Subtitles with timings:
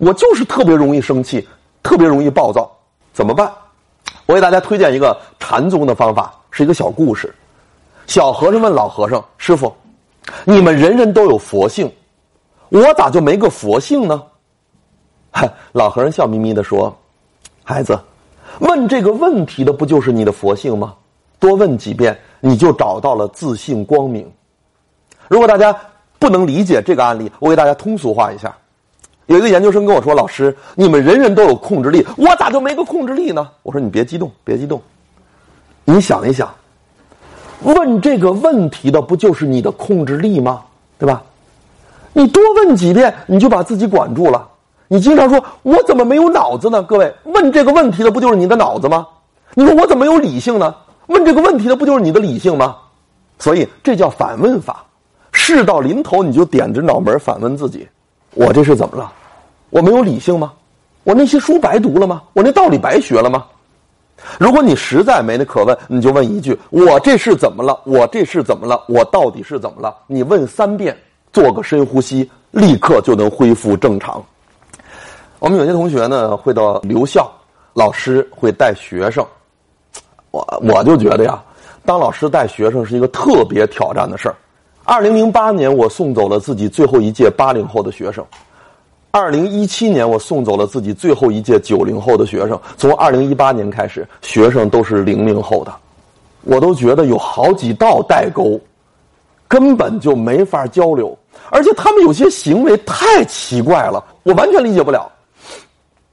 [0.00, 1.46] 我就是特别容易生气，
[1.82, 2.70] 特别容易暴躁，
[3.12, 3.52] 怎么办？
[4.24, 7.34] 我给大家推荐一个禅宗的方法，是一个小故事。
[8.06, 9.70] 小和尚问老和尚：“师傅，
[10.44, 11.92] 你们人人都有佛性，
[12.70, 14.22] 我咋就没个佛性呢？”
[15.72, 16.96] 老和尚笑眯眯的说
[17.62, 17.98] ：“孩子，
[18.60, 20.94] 问这个问题的不就是你的佛性吗？
[21.38, 24.28] 多问几遍，你就找到了自信光明。
[25.28, 25.78] 如果大家
[26.18, 28.56] 不能理解这个案例，我给大家通俗化一下。
[29.30, 34.82] 有一个研究生跟我说：‘老师，你们人人都有控制力，我咋就没个控制力呢？’我说：‘你别激动，别激动，
[35.84, 36.52] 你想一想，
[37.62, 40.62] 问这个问题的不就是你的控制力吗？
[40.98, 41.22] 对吧？
[42.12, 44.48] 你多问几遍，你就把自己管住了。’
[44.92, 46.82] 你经常说，我怎么没有脑子呢？
[46.82, 49.06] 各位问这个问题的不就是你的脑子吗？
[49.54, 50.74] 你说我怎么有理性呢？
[51.06, 52.76] 问这个问题的不就是你的理性吗？
[53.38, 54.84] 所以这叫反问法。
[55.30, 57.86] 事到临头，你就点着脑门反问自己：
[58.34, 59.12] 我这是怎么了？
[59.70, 60.52] 我没有理性吗？
[61.04, 62.22] 我那些书白读了吗？
[62.34, 63.46] 我那道理白学了吗？
[64.38, 67.80] 如果你实在没那可问，你就问一句：我这是怎么了？
[67.84, 68.84] 我这是怎么了？
[68.86, 69.96] 我到底是怎么了？
[70.06, 70.94] 你问三遍，
[71.32, 74.22] 做个深呼吸，立刻就能恢复正常。
[75.38, 77.32] 我们有些同学呢会到留校，
[77.72, 79.26] 老师会带学生，
[80.30, 81.42] 我我就觉得呀，
[81.86, 84.36] 当老师带学生是一个特别挑战的事儿。
[84.84, 88.22] 二零零八年我送走了自己最后一届八零后的学生，
[89.12, 95.74] 二零一七年我送走了自己最后一届九零后的学生，从二零一八年开始，学生都是零零后的，
[96.44, 98.60] 我都觉得有好几道代沟，
[99.48, 101.16] 根本就没法交流，
[101.50, 105.10] 而且他们有些行为太奇怪了，我完全理解不了。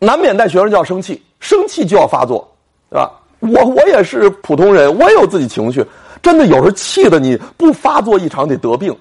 [0.00, 2.46] 难免带学生就要生气，生气就要发作，
[2.90, 3.12] 对吧？
[3.38, 5.84] 我我也是普通人，我也有自己情绪，
[6.20, 8.92] 真的有时候气的你不发作一场得得病。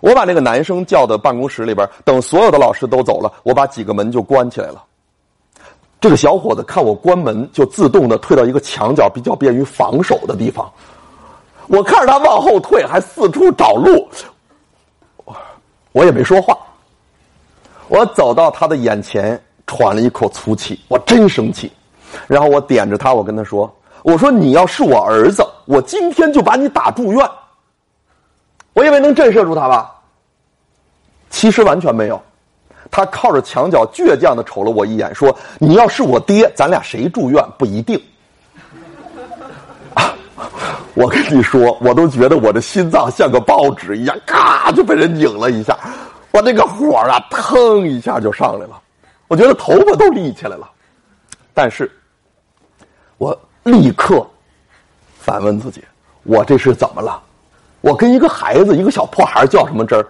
[0.00, 4.82] 我把那个男生叫到办公室里边，等所有的老师都走了，我把几个门就关起来了。
[6.00, 10.70] 这个小伙子看我关门，就自动的退到一个墙角，比较便于防守的地方。
[11.66, 14.08] 我看着他往后退，还四处找路，
[15.24, 15.36] 我
[15.92, 16.56] 我也没说话。
[17.88, 19.40] 我走到他的眼前。
[19.70, 21.70] 喘了一口粗气，我真生气。
[22.26, 23.70] 然后我点着他，我跟他说
[24.02, 27.30] ：“我说你要是我儿子，我今天就把你打住院。”
[28.78, 29.92] 我以为能震慑住他吧，
[31.30, 32.22] 其实完全没有。
[32.92, 38.00] 他靠着墙角倔强的瞅了我一眼，说：“你要是我爹，咱俩谁住院不一定。”！
[40.94, 45.76] 我跟你说，我都觉得我的心脏像个报纸一样，咔就被人拧了一下，
[46.30, 48.80] 我那个火啊，腾一下就上来了。
[49.26, 50.70] 我觉得头发都立起来了，
[51.52, 51.90] 但是，
[53.16, 54.24] 我立刻
[55.18, 55.82] 反问自己：
[56.22, 57.20] 我这是怎么了？
[57.88, 60.06] 我跟一个孩子，一个小破孩较什么真儿？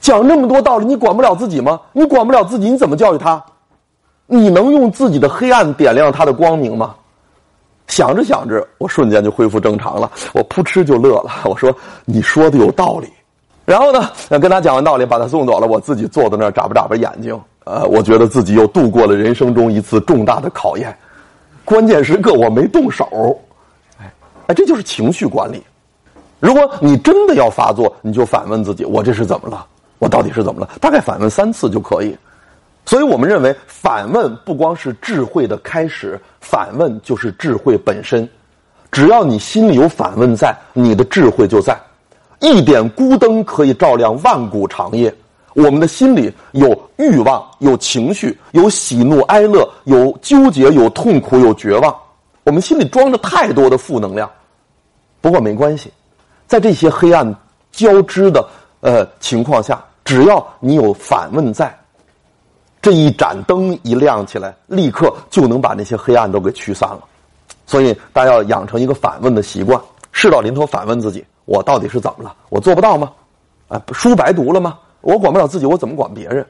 [0.00, 1.80] 讲那么多道理，你管不了自己吗？
[1.92, 3.42] 你管不了自己，你怎么教育他？
[4.26, 6.94] 你能用自己的黑暗点亮他的光明吗？
[7.86, 11.30] 想着想着，我瞬间就恢复正常了，我扑哧就乐了。
[11.44, 13.08] 我说：“你说的有道理。”
[13.64, 17.38] 然后呢，跟他讲完道理，把他送走了，我自己坐在那儿眨巴眨巴眼睛。
[17.64, 20.94] 呃，我觉得自己又度过了人生中一次重大的考验，
[21.64, 23.38] 关键时刻我没动手，
[24.00, 24.12] 哎，
[24.48, 25.62] 哎，这就是情绪管理。
[26.42, 29.64] 如果你真的要发作，你就反问自己：我这是怎么了？
[30.00, 30.68] 我到底是怎么了？
[30.80, 32.18] 大概反问三次就可以。
[32.84, 38.28] 所以我们认为，反问不光是智慧的开始，反问就是智慧本身。
[38.90, 41.80] 只要你心里有反问在，你的智慧就在。
[42.40, 45.14] 一点孤灯可以照亮万古长夜。
[45.54, 51.96] 我们的心里有欲望，有情绪，有喜怒哀乐，有纠结，有痛苦，有绝望。
[52.42, 54.28] 我们心里装着太多的负能量。
[55.20, 55.92] 不过没关系，
[56.52, 57.34] 在这些黑暗
[57.70, 58.46] 交织的
[58.80, 61.74] 呃情况下，只要你有反问在，
[62.82, 67.00] 这一盏灯一亮起来，立刻就能把那些黑暗都给驱散了。
[67.64, 69.80] 所以大家要养成一个反问的习惯，
[70.10, 72.36] 事到临头反问自己：我到底是怎么了？
[72.50, 73.10] 我做不到吗？
[73.68, 74.78] 啊，书白读了吗？
[75.00, 76.46] 我管不了自己，我怎么管别人？